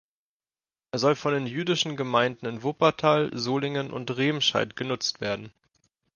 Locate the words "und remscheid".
3.93-4.75